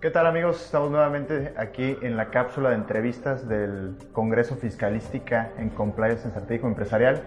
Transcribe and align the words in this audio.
¿Qué 0.00 0.10
tal 0.10 0.26
amigos? 0.26 0.62
Estamos 0.62 0.90
nuevamente 0.90 1.54
aquí 1.56 1.96
en 2.02 2.18
la 2.18 2.28
cápsula 2.28 2.68
de 2.68 2.74
entrevistas 2.74 3.48
del 3.48 3.96
Congreso 4.12 4.54
Fiscalística 4.56 5.52
en 5.56 5.70
Compliance 5.70 6.28
Estratégico 6.28 6.68
Empresarial. 6.68 7.22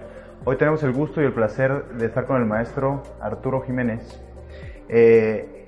Hoy 0.46 0.56
tenemos 0.56 0.84
el 0.84 0.92
gusto 0.94 1.20
y 1.20 1.26
el 1.26 1.34
placer 1.34 1.86
de 1.86 2.06
estar 2.06 2.28
con 2.28 2.38
el 2.38 2.46
maestro 2.46 3.02
Arturo 3.20 3.62
Jiménez. 3.62 4.22
Eh, 4.88 5.68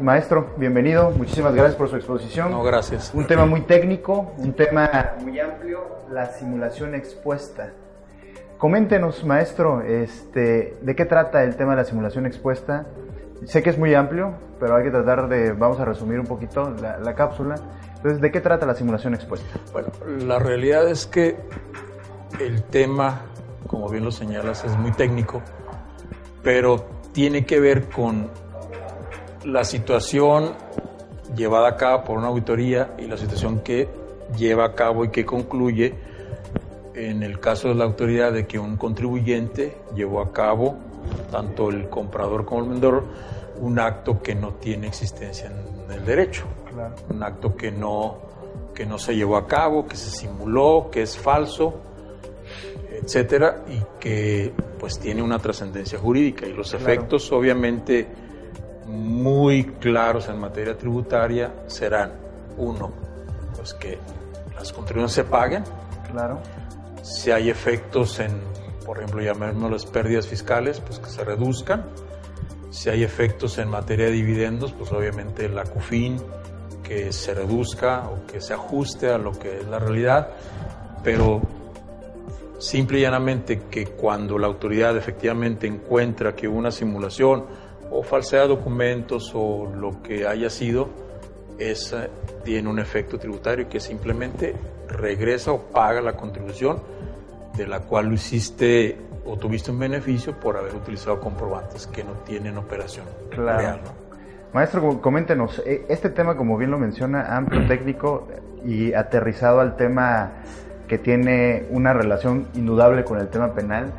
maestro, 0.00 0.52
bienvenido. 0.56 1.12
Muchísimas 1.12 1.54
gracias 1.54 1.76
por 1.76 1.88
su 1.88 1.94
exposición. 1.94 2.50
No, 2.50 2.64
gracias. 2.64 3.14
Un 3.14 3.28
tema 3.28 3.46
muy 3.46 3.60
técnico, 3.60 4.34
un 4.36 4.52
tema 4.52 5.12
muy 5.20 5.38
amplio, 5.38 5.84
la 6.10 6.26
simulación 6.26 6.96
expuesta. 6.96 7.70
Coméntenos, 8.58 9.24
maestro, 9.24 9.82
este, 9.82 10.76
¿de 10.82 10.96
qué 10.96 11.04
trata 11.04 11.44
el 11.44 11.54
tema 11.54 11.70
de 11.70 11.76
la 11.76 11.84
simulación 11.84 12.26
expuesta? 12.26 12.86
Sé 13.46 13.62
que 13.62 13.70
es 13.70 13.78
muy 13.78 13.94
amplio, 13.94 14.34
pero 14.60 14.76
hay 14.76 14.84
que 14.84 14.90
tratar 14.90 15.28
de, 15.28 15.52
vamos 15.52 15.80
a 15.80 15.84
resumir 15.84 16.20
un 16.20 16.26
poquito 16.26 16.70
la, 16.70 17.14
cápsula. 17.14 17.56
Entonces, 17.96 18.20
¿de 18.20 18.30
qué 18.30 18.40
trata 18.40 18.66
la 18.66 18.74
simulación 18.74 19.14
expuesta? 19.14 19.46
Bueno, 19.72 19.88
la 20.26 20.38
realidad 20.38 20.88
es 20.88 21.06
que 21.06 21.36
el 22.40 22.62
tema, 22.64 23.22
como 23.66 23.88
bien 23.88 24.04
lo 24.04 24.10
señalas, 24.10 24.64
es 24.64 24.76
muy 24.78 24.92
técnico, 24.92 25.42
pero 26.42 26.86
tiene 27.12 27.44
que 27.44 27.60
ver 27.60 27.88
con 27.88 28.30
la 29.44 29.64
situación 29.64 30.52
llevada 31.34 31.70
a 31.70 31.76
cabo 31.76 32.04
por 32.04 32.18
una 32.18 32.28
auditoría 32.28 32.94
y 32.98 33.06
la 33.06 33.16
situación 33.16 33.60
que 33.60 33.88
lleva 34.36 34.66
a 34.66 34.74
cabo 34.74 35.04
y 35.04 35.10
que 35.10 35.24
concluye 35.24 35.94
en 36.94 37.22
el 37.22 37.40
caso 37.40 37.68
de 37.68 37.74
la 37.74 37.84
autoridad 37.84 38.32
de 38.32 38.46
que 38.46 38.58
un 38.58 38.76
contribuyente 38.76 39.78
llevó 39.94 40.20
a 40.20 40.32
cabo, 40.32 40.76
tanto 41.30 41.70
el 41.70 41.88
comprador 41.88 42.44
como 42.44 42.62
el 42.62 42.70
vendedor, 42.70 43.04
un 43.62 43.78
acto 43.78 44.20
que 44.20 44.34
no 44.34 44.54
tiene 44.54 44.88
existencia 44.88 45.46
en 45.46 45.92
el 45.92 46.04
derecho, 46.04 46.44
un 47.08 47.22
acto 47.22 47.56
que 47.56 47.70
no, 47.70 48.18
que 48.74 48.84
no 48.84 48.98
se 48.98 49.14
llevó 49.14 49.36
a 49.36 49.46
cabo, 49.46 49.86
que 49.86 49.96
se 49.96 50.10
simuló, 50.10 50.88
que 50.90 51.02
es 51.02 51.16
falso, 51.16 51.80
etcétera, 52.90 53.64
y 53.68 53.80
que 54.00 54.52
pues 54.80 54.98
tiene 54.98 55.22
una 55.22 55.38
trascendencia 55.38 55.96
jurídica. 55.96 56.44
Y 56.44 56.52
los 56.52 56.74
efectos 56.74 57.30
obviamente 57.30 58.08
muy 58.86 59.64
claros 59.64 60.28
en 60.28 60.40
materia 60.40 60.76
tributaria 60.76 61.54
serán 61.68 62.14
uno, 62.58 62.90
pues 63.54 63.74
que 63.74 63.96
las 64.56 64.72
contribuciones 64.72 65.12
se 65.12 65.22
paguen, 65.22 65.62
claro. 66.10 66.40
si 67.02 67.30
hay 67.30 67.48
efectos 67.48 68.18
en, 68.18 68.32
por 68.84 68.98
ejemplo, 68.98 69.22
llamémoslas 69.22 69.86
pérdidas 69.86 70.26
fiscales, 70.26 70.80
pues 70.80 70.98
que 70.98 71.08
se 71.08 71.22
reduzcan, 71.22 71.84
si 72.72 72.88
hay 72.88 73.04
efectos 73.04 73.58
en 73.58 73.68
materia 73.68 74.06
de 74.06 74.12
dividendos, 74.12 74.72
pues 74.72 74.90
obviamente 74.92 75.48
la 75.48 75.64
CUFIN 75.64 76.16
que 76.82 77.12
se 77.12 77.34
reduzca 77.34 78.08
o 78.08 78.26
que 78.26 78.40
se 78.40 78.54
ajuste 78.54 79.10
a 79.10 79.18
lo 79.18 79.38
que 79.38 79.60
es 79.60 79.66
la 79.68 79.78
realidad, 79.78 80.30
pero 81.04 81.42
simple 82.58 82.98
y 82.98 83.02
llanamente 83.02 83.60
que 83.70 83.86
cuando 83.86 84.38
la 84.38 84.46
autoridad 84.46 84.96
efectivamente 84.96 85.66
encuentra 85.66 86.34
que 86.34 86.48
una 86.48 86.70
simulación 86.70 87.44
o 87.90 88.02
falsedad 88.02 88.44
de 88.44 88.48
documentos 88.48 89.32
o 89.34 89.66
lo 89.66 90.02
que 90.02 90.26
haya 90.26 90.48
sido, 90.48 90.88
esa 91.58 92.08
tiene 92.42 92.70
un 92.70 92.78
efecto 92.78 93.18
tributario 93.18 93.68
que 93.68 93.80
simplemente 93.80 94.54
regresa 94.88 95.52
o 95.52 95.60
paga 95.60 96.00
la 96.00 96.14
contribución 96.14 96.82
de 97.54 97.66
la 97.66 97.80
cual 97.80 98.06
lo 98.06 98.14
hiciste 98.14 98.96
o 99.24 99.36
tuviste 99.36 99.70
un 99.70 99.78
beneficio 99.78 100.38
por 100.38 100.56
haber 100.56 100.74
utilizado 100.74 101.20
comprobantes 101.20 101.86
que 101.86 102.04
no 102.04 102.12
tienen 102.24 102.56
operación 102.58 103.06
real. 103.30 103.80
Maestro, 104.52 105.00
coméntenos, 105.00 105.62
eh, 105.64 105.86
este 105.88 106.10
tema, 106.10 106.36
como 106.36 106.58
bien 106.58 106.70
lo 106.70 106.78
menciona, 106.78 107.36
amplio 107.36 107.66
técnico 107.66 108.28
y 108.64 108.92
aterrizado 108.92 109.60
al 109.60 109.76
tema 109.76 110.32
que 110.86 110.98
tiene 110.98 111.66
una 111.70 111.94
relación 111.94 112.48
indudable 112.54 113.04
con 113.04 113.18
el 113.18 113.28
tema 113.28 113.54
penal, 113.54 113.92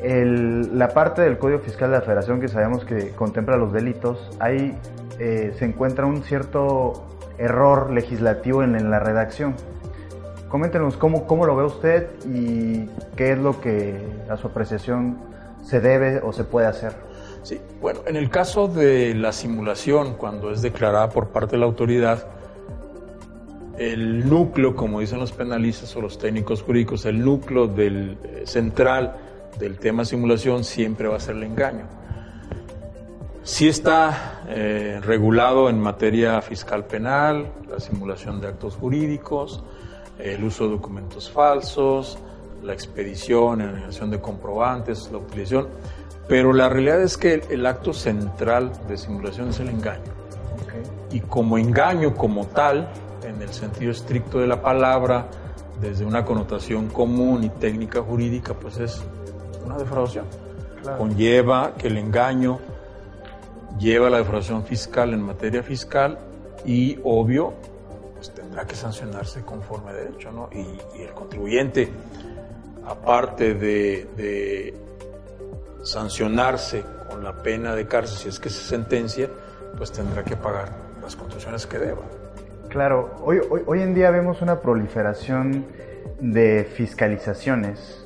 la 0.00 0.88
parte 0.90 1.22
del 1.22 1.38
Código 1.38 1.58
Fiscal 1.58 1.90
de 1.90 1.96
la 1.96 2.02
Federación 2.02 2.40
que 2.40 2.48
sabemos 2.48 2.84
que 2.84 3.10
contempla 3.10 3.56
los 3.56 3.72
delitos, 3.72 4.30
ahí 4.38 4.76
eh, 5.18 5.52
se 5.58 5.64
encuentra 5.64 6.06
un 6.06 6.22
cierto 6.22 7.04
error 7.38 7.90
legislativo 7.90 8.62
en 8.62 8.90
la 8.90 9.00
redacción. 9.00 9.54
Coméntenos 10.48 10.96
cómo, 10.96 11.26
cómo 11.26 11.44
lo 11.44 11.56
ve 11.56 11.64
usted 11.64 12.08
y 12.26 12.86
qué 13.16 13.32
es 13.32 13.38
lo 13.38 13.60
que 13.60 14.00
a 14.30 14.36
su 14.36 14.46
apreciación 14.46 15.18
se 15.62 15.80
debe 15.80 16.20
o 16.20 16.32
se 16.32 16.44
puede 16.44 16.66
hacer. 16.66 16.92
Sí, 17.42 17.60
bueno, 17.80 18.00
en 18.06 18.16
el 18.16 18.30
caso 18.30 18.66
de 18.68 19.14
la 19.14 19.32
simulación, 19.32 20.14
cuando 20.14 20.50
es 20.50 20.62
declarada 20.62 21.10
por 21.10 21.28
parte 21.28 21.52
de 21.52 21.58
la 21.58 21.66
autoridad, 21.66 22.26
el 23.78 24.28
núcleo, 24.28 24.74
como 24.74 25.00
dicen 25.00 25.20
los 25.20 25.32
penalistas 25.32 25.94
o 25.96 26.00
los 26.00 26.18
técnicos 26.18 26.62
jurídicos, 26.62 27.04
el 27.04 27.24
núcleo 27.24 27.68
del, 27.68 28.18
eh, 28.24 28.42
central 28.44 29.16
del 29.58 29.78
tema 29.78 30.04
simulación 30.04 30.64
siempre 30.64 31.08
va 31.08 31.16
a 31.16 31.20
ser 31.20 31.36
el 31.36 31.44
engaño. 31.44 31.86
Sí 33.42 33.68
está 33.68 34.42
eh, 34.48 35.00
regulado 35.02 35.70
en 35.70 35.80
materia 35.80 36.40
fiscal 36.42 36.84
penal, 36.84 37.52
la 37.68 37.80
simulación 37.80 38.40
de 38.40 38.48
actos 38.48 38.76
jurídicos, 38.76 39.62
el 40.18 40.44
uso 40.44 40.64
de 40.64 40.70
documentos 40.70 41.30
falsos, 41.30 42.18
la 42.62 42.72
expedición, 42.72 43.60
la 43.60 43.72
negación 43.72 44.10
de 44.10 44.20
comprobantes, 44.20 45.10
la 45.12 45.18
utilización, 45.18 45.68
pero 46.28 46.52
la 46.52 46.68
realidad 46.68 47.02
es 47.02 47.16
que 47.16 47.42
el, 47.48 47.66
acto 47.66 47.92
central 47.92 48.72
de 48.86 48.96
simulación 48.96 49.48
es 49.48 49.60
el 49.60 49.70
engaño. 49.70 50.12
Y 51.10 51.20
como 51.20 51.56
engaño 51.56 52.14
como 52.14 52.46
tal, 52.46 52.88
en 53.26 53.40
el 53.40 53.48
sentido 53.48 53.92
estricto 53.92 54.38
de 54.38 54.46
la 54.46 54.60
palabra, 54.60 55.26
desde 55.80 56.04
una 56.04 56.24
connotación 56.24 56.88
común 56.88 57.44
y 57.44 57.48
técnica 57.48 58.02
jurídica, 58.02 58.52
pues 58.52 58.78
es 58.78 59.02
una 59.64 59.78
defraudación. 59.78 60.26
Conlleva 60.98 61.72
que 61.78 61.88
el 61.88 61.96
engaño 61.96 62.58
lleva 63.78 64.08
a 64.08 64.10
la 64.10 64.18
defraudación 64.18 64.64
fiscal 64.64 65.14
en 65.14 65.22
materia 65.22 65.62
fiscal 65.62 66.18
y, 66.64 66.98
obvio, 67.04 67.54
pues 68.18 68.34
tendrá 68.34 68.66
que 68.66 68.74
sancionarse 68.74 69.42
conforme 69.42 69.90
a 69.90 69.94
derecho, 69.94 70.32
¿no? 70.32 70.50
Y, 70.52 71.00
el 71.00 71.12
contribuyente, 71.12 71.88
aparte 72.84 73.54
de, 73.54 74.74
sancionarse 75.84 76.82
con 77.08 77.22
la 77.22 77.40
pena 77.40 77.76
de 77.76 77.86
cárcel, 77.86 78.18
si 78.18 78.28
es 78.28 78.40
que 78.40 78.50
se 78.50 78.64
sentencia, 78.64 79.30
pues 79.76 79.92
tendrá 79.92 80.24
que 80.24 80.34
pagar 80.34 80.70
las 81.00 81.14
contribuciones 81.14 81.64
que 81.68 81.78
deba. 81.78 82.02
Claro, 82.68 83.14
hoy, 83.24 83.38
hoy, 83.66 83.82
en 83.82 83.94
día 83.94 84.10
vemos 84.10 84.42
una 84.42 84.60
proliferación 84.60 85.64
de 86.18 86.64
fiscalizaciones 86.64 88.04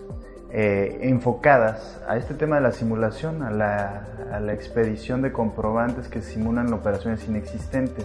eh, 0.51 0.99
enfocadas 1.01 2.03
a 2.07 2.19
este 2.19 2.35
tema 2.35 2.57
de 2.57 2.63
la 2.63 2.73
simulación, 2.73 3.43
a 3.43 3.51
la, 3.51 4.07
a 4.31 4.41
la 4.41 4.53
expedición 4.53 5.23
de 5.23 5.33
comprobantes 5.33 6.09
que 6.09 6.21
simulan 6.21 6.71
operaciones 6.75 7.27
inexistentes. 7.27 8.05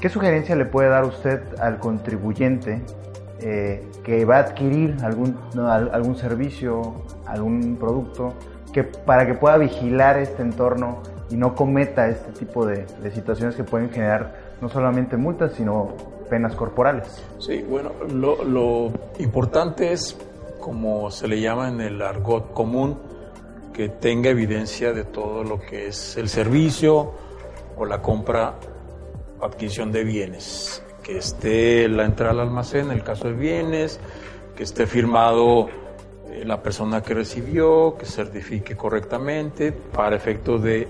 ¿Qué 0.00 0.10
sugerencia 0.10 0.54
le 0.56 0.66
puede 0.66 0.88
dar 0.90 1.04
usted 1.04 1.40
al 1.58 1.78
contribuyente 1.78 2.82
eh, 3.40 3.82
que 4.04 4.24
va 4.24 4.36
a 4.36 4.40
adquirir 4.40 4.96
algún, 5.02 5.36
algún 5.58 6.16
servicio, 6.16 7.02
algún 7.26 7.76
producto, 7.76 8.34
que, 8.72 8.84
para 8.84 9.26
que 9.26 9.34
pueda 9.34 9.56
vigilar 9.56 10.18
este 10.18 10.42
entorno 10.42 11.02
y 11.30 11.36
no 11.36 11.54
cometa 11.54 12.08
este 12.08 12.32
tipo 12.32 12.66
de, 12.66 12.86
situaciones 13.14 13.56
que 13.56 13.64
pueden 13.64 13.90
generar 13.90 14.56
no 14.60 14.68
solamente 14.68 15.16
multas, 15.16 15.52
sino 15.54 15.94
penas 16.28 16.54
corporales? 16.54 17.22
Sí, 17.38 17.64
bueno, 17.68 17.92
lo, 18.12 18.44
lo 18.44 18.92
importante 19.18 19.92
es, 19.92 20.16
como 20.60 21.10
se 21.10 21.26
le 21.26 21.40
llama 21.40 21.68
en 21.68 21.80
el 21.80 22.02
argot 22.02 22.52
común, 22.52 22.98
que 23.72 23.88
tenga 23.88 24.28
evidencia 24.30 24.92
de 24.92 25.04
todo 25.04 25.42
lo 25.42 25.60
que 25.60 25.88
es 25.88 26.16
el 26.16 26.28
servicio 26.28 27.12
o 27.76 27.84
la 27.84 28.00
compra 28.00 28.54
adquisición 29.40 29.92
de 29.92 30.04
bienes, 30.04 30.82
que 31.02 31.18
esté 31.18 31.88
la 31.88 32.04
entrada 32.04 32.32
al 32.32 32.40
almacén, 32.40 32.86
en 32.86 32.92
el 32.92 33.02
caso 33.02 33.28
de 33.28 33.34
bienes, 33.34 34.00
que 34.56 34.62
esté 34.62 34.86
firmado 34.86 35.68
eh, 36.30 36.44
la 36.44 36.62
persona 36.62 37.02
que 37.02 37.14
recibió, 37.14 37.96
que 37.98 38.06
certifique 38.06 38.76
correctamente 38.76 39.72
para 39.72 40.16
efecto 40.16 40.58
de 40.58 40.86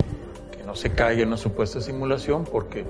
que 0.57 0.65
no 0.65 0.75
se 0.75 0.91
caiga 0.91 1.23
en 1.23 1.29
una 1.29 1.37
supuesta 1.37 1.81
simulación 1.81 2.45
porque 2.45 2.85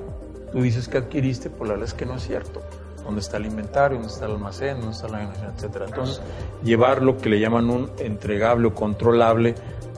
tú 0.53 0.63
dices 0.63 0.89
que 0.89 0.99
adquiriste, 0.99 1.51
por 1.51 1.67
la 1.67 1.75
verdad 1.75 1.89
es 1.89 1.95
que 1.95 2.07
no 2.07 2.17
es 2.17 2.27
cierto. 2.27 2.63
¿Dónde 3.05 3.21
está 3.21 3.37
el 3.37 3.47
inventario? 3.47 3.99
¿Dónde 3.99 4.13
está 4.13 4.27
el 4.27 4.33
almacén? 4.33 4.81
¿Dónde 4.81 4.93
está 4.93 5.09
la 5.09 5.19
generación? 5.19 5.53
Etcétera. 5.55 5.85
Entonces, 5.87 6.21
llevar 6.65 7.03
lo 7.03 7.17
que 7.17 7.29
le 7.29 7.39
llaman 7.39 7.71
un 7.71 7.91
entregable 7.99 8.67
o 8.67 8.75
controlable 8.75 9.55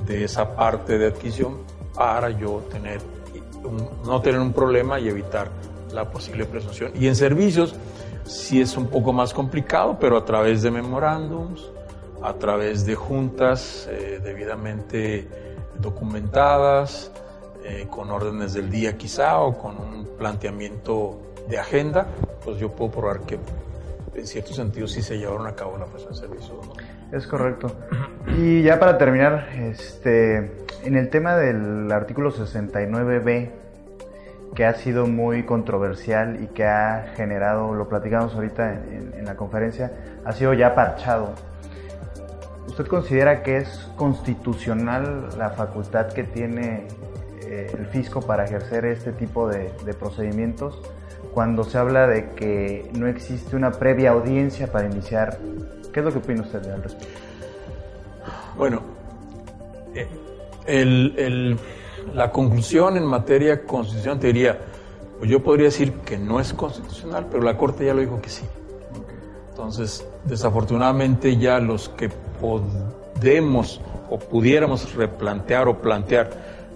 de 0.06 0.24
esa 0.24 0.54
parte 0.54 0.98
de 0.98 1.06
adquisición 1.06 1.58
para 1.94 2.30
yo 2.30 2.62
tener 2.70 3.00
no 4.04 4.20
tener 4.20 4.40
un 4.40 4.52
problema 4.52 4.98
y 5.00 5.08
evitar 5.08 5.48
la 5.92 6.10
posible 6.10 6.44
presunción. 6.44 6.92
Y 6.94 7.06
en 7.06 7.16
servicios 7.16 7.74
sí 8.24 8.60
es 8.60 8.76
un 8.76 8.88
poco 8.88 9.12
más 9.12 9.32
complicado, 9.32 9.96
pero 9.98 10.16
a 10.16 10.24
través 10.24 10.62
de 10.62 10.70
memorándums, 10.70 11.70
a 12.22 12.34
través 12.34 12.84
de 12.84 12.94
juntas 12.94 13.88
eh, 13.90 14.20
debidamente 14.22 15.28
documentadas, 15.78 17.10
eh, 17.64 17.86
con 17.90 18.10
órdenes 18.10 18.54
del 18.54 18.70
día 18.70 18.96
quizá 18.96 19.40
o 19.40 19.56
con 19.58 19.78
un 19.78 20.06
planteamiento 20.16 21.20
de 21.48 21.58
agenda, 21.58 22.06
pues 22.44 22.58
yo 22.58 22.70
puedo 22.70 22.90
probar 22.90 23.20
que 23.20 23.38
en 24.14 24.26
cierto 24.26 24.52
sentido 24.52 24.86
sí 24.86 25.02
se 25.02 25.18
llevaron 25.18 25.46
a 25.46 25.54
cabo 25.54 25.76
la 25.76 25.86
prestación 25.86 26.30
de 26.30 26.38
servicios. 26.38 26.58
Es 27.12 27.26
correcto. 27.26 27.70
Y 28.36 28.62
ya 28.62 28.78
para 28.78 28.98
terminar, 28.98 29.48
este, 29.58 30.36
en 30.84 30.96
el 30.96 31.08
tema 31.08 31.36
del 31.36 31.90
artículo 31.90 32.30
69b, 32.32 33.50
que 34.54 34.64
ha 34.64 34.74
sido 34.74 35.06
muy 35.06 35.44
controversial 35.44 36.42
y 36.42 36.46
que 36.48 36.64
ha 36.64 37.12
generado, 37.16 37.74
lo 37.74 37.88
platicamos 37.88 38.34
ahorita 38.34 38.72
en, 38.72 39.24
la 39.24 39.36
conferencia, 39.36 39.92
ha 40.24 40.32
sido 40.32 40.54
ya 40.54 40.74
parchado. 40.74 41.34
¿Usted 42.66 42.86
considera 42.86 43.42
que 43.42 43.58
es 43.58 43.90
constitucional 43.96 45.28
la 45.38 45.50
facultad 45.50 46.12
que 46.12 46.24
tiene 46.24 46.86
eh, 47.42 47.70
el 47.76 47.86
fisco 47.86 48.20
para 48.20 48.44
ejercer 48.44 48.84
este 48.84 49.12
tipo 49.12 49.48
de, 49.48 49.70
procedimientos 49.98 50.80
cuando 51.34 51.64
se 51.64 51.78
habla 51.78 52.06
de 52.06 52.30
que 52.30 52.90
no 52.94 53.06
existe 53.06 53.56
una 53.56 53.72
previa 53.72 54.10
audiencia 54.10 54.66
para 54.72 54.86
iniciar? 54.86 55.38
¿Qué 55.92 56.00
es 56.00 56.04
lo 56.04 56.12
que 56.12 56.18
opina 56.18 56.42
usted 56.42 56.66
al 56.70 56.82
respecto? 56.82 57.27
Bueno, 58.58 58.82
eh, 59.94 60.08
el, 60.66 61.56
la 62.12 62.32
conclusión 62.32 62.96
en 62.96 63.04
materia 63.04 63.64
constitucional 63.64 64.18
te 64.18 64.26
diría, 64.26 64.58
pues 65.18 65.30
yo 65.30 65.40
podría 65.42 65.66
decir 65.66 65.92
que 66.04 66.18
no 66.18 66.40
es 66.40 66.52
constitucional, 66.52 67.28
pero 67.30 67.44
la 67.44 67.56
Corte 67.56 67.86
ya 67.86 67.94
lo 67.94 68.00
dijo 68.00 68.20
que 68.20 68.28
sí. 68.28 68.42
Entonces, 69.50 70.04
desafortunadamente 70.24 71.36
ya 71.36 71.60
los 71.60 71.88
que 71.90 72.10
podemos 72.40 73.80
o 74.10 74.18
pudiéramos 74.18 74.92
replantear 74.94 75.68
o 75.68 75.78
plantear 75.78 76.30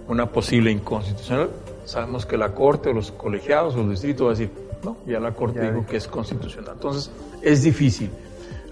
una 0.07 0.25
posible 0.27 0.71
inconstitucional, 0.71 1.49
sabemos 1.83 2.25
que 2.25 2.37
la 2.37 2.53
Corte 2.53 2.89
o 2.89 2.93
los 2.93 3.11
colegiados 3.11 3.75
o 3.75 3.79
los 3.79 3.89
distritos 3.89 4.27
va 4.27 4.31
a 4.31 4.35
decir, 4.35 4.51
no, 4.85 4.97
ya 5.05 5.19
la 5.19 5.33
Corte 5.33 5.61
dijo 5.61 5.85
que 5.85 5.97
es 5.97 6.07
constitucional. 6.07 6.75
Entonces, 6.75 7.11
es 7.41 7.61
difícil. 7.61 8.09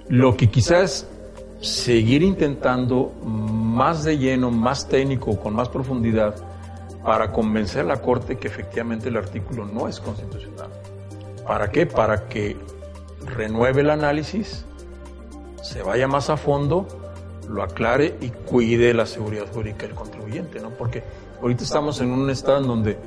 Lo 0.08 0.36
que 0.36 0.50
quizás 0.50 1.08
seguir 1.62 2.24
intentando 2.24 3.14
más 3.24 4.04
de 4.04 4.18
lleno, 4.18 4.50
más 4.52 4.88
técnico, 4.88 5.40
con 5.40 5.56
más 5.56 5.70
profundidad, 5.70 6.36
para 7.04 7.32
convencer 7.32 7.82
a 7.82 7.88
la 7.88 8.02
Corte 8.02 8.38
que 8.38 8.48
efectivamente 8.48 9.10
el 9.10 9.18
artículo 9.18 9.66
no 9.66 9.88
es 9.88 10.00
constitucional. 10.00 10.70
¿Para 11.48 11.72
qué? 11.72 11.86
Para 11.86 12.28
que 12.28 12.58
renueve 13.26 13.82
el 13.82 13.90
análisis, 13.90 14.66
se 15.62 15.84
vaya 15.84 16.08
más 16.08 16.30
a 16.30 16.38
fondo, 16.38 16.88
lo 17.48 17.64
aclare 17.64 18.16
y 18.22 18.30
cuide 18.30 18.94
la 18.94 19.06
seguridad 19.06 19.46
jurídica 19.52 19.86
del 19.86 19.96
contribuyente, 19.96 20.60
¿no? 20.60 20.70
Porque 20.72 21.04
ahorita 21.42 21.64
estamos 21.64 22.02
en 22.02 22.12
un 22.12 22.30
estado 22.30 22.60
en 22.60 22.68
donde 22.68 22.98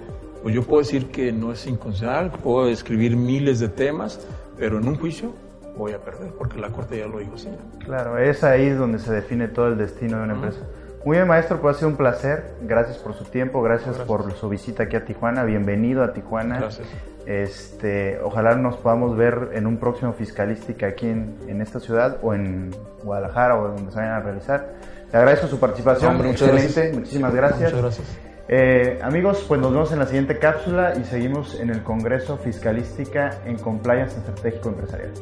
pues 0.42 0.54
yo 0.54 0.62
puedo 0.62 0.82
decir 0.82 1.06
que 1.06 1.32
no 1.32 1.52
es 1.52 1.66
inconstitucional, 1.66 2.30
puedo 2.30 2.68
escribir 2.68 3.16
miles 3.16 3.60
de 3.60 3.68
temas, 3.68 4.20
pero 4.58 4.78
en 4.78 4.86
un 4.86 4.96
juicio 4.96 5.32
voy 5.76 5.92
a 5.92 5.98
perder, 5.98 6.32
porque 6.38 6.58
la 6.58 6.68
Corte 6.68 6.98
ya 6.98 7.06
lo 7.06 7.18
dijo 7.18 7.36
sí. 7.36 7.48
Claro, 7.84 8.18
es 8.18 8.44
ahí 8.44 8.70
donde 8.70 8.98
se 8.98 9.12
define 9.12 9.48
todo 9.48 9.68
el 9.68 9.78
destino 9.78 10.18
de 10.18 10.24
una 10.24 10.34
empresa. 10.34 10.60
Muy 11.04 11.18
bien, 11.18 11.28
maestro, 11.28 11.60
pues 11.60 11.76
ha 11.76 11.78
sido 11.80 11.90
un 11.90 11.96
placer. 11.96 12.54
Gracias 12.62 12.96
por 12.96 13.12
su 13.12 13.24
tiempo, 13.24 13.60
gracias, 13.60 13.98
por 13.98 14.32
su 14.32 14.48
visita 14.48 14.84
aquí 14.84 14.96
a 14.96 15.04
Tijuana. 15.04 15.44
Bienvenido 15.44 16.02
a 16.02 16.14
Tijuana. 16.14 16.58
Gracias. 16.58 16.88
Este, 17.26 18.18
ojalá 18.22 18.54
nos 18.54 18.76
podamos 18.76 19.16
ver 19.16 19.50
en 19.52 19.66
un 19.66 19.78
próximo 19.78 20.12
Fiscalística 20.12 20.86
aquí 20.86 21.08
en, 21.08 21.60
esta 21.60 21.80
ciudad 21.80 22.18
o 22.22 22.34
en 22.34 22.70
Guadalajara 23.02 23.58
o 23.58 23.68
donde 23.68 23.92
se 23.92 23.98
vayan 23.98 24.14
a 24.14 24.20
realizar. 24.20 24.74
Le 25.12 25.18
agradezco 25.18 25.46
su 25.46 25.60
participación. 25.60 26.24
Excelente, 26.26 26.92
muchísimas 26.94 27.34
gracias. 27.34 27.72
Muchas 27.74 27.80
gracias. 27.98 28.18
Eh, 28.48 28.98
amigos, 29.02 29.44
pues 29.46 29.60
nos 29.60 29.72
vemos 29.72 29.92
en 29.92 29.98
la 29.98 30.06
siguiente 30.06 30.38
cápsula 30.38 30.94
y 30.98 31.04
seguimos 31.04 31.58
en 31.60 31.70
el 31.70 31.82
Congreso 31.82 32.36
Fiscalística 32.38 33.38
en 33.44 33.56
Compliance 33.56 34.18
Estratégico 34.18 34.70
Empresarial. 34.70 35.12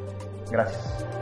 Gracias. 0.53 1.22